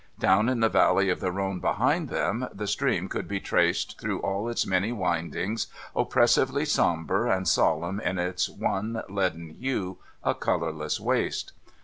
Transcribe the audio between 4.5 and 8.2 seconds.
many windings, oppressively sombre and solemn in